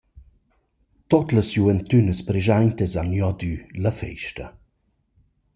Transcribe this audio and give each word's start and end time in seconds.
Tuot 1.09 1.27
las 1.35 1.49
giuventünas 1.55 2.19
preschaintas 2.27 2.93
han 2.99 3.11
giodü 3.17 3.53
la 3.83 3.91
festa. 3.99 4.45